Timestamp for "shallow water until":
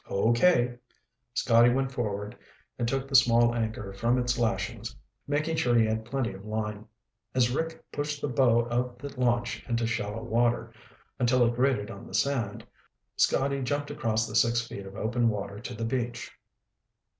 9.85-11.45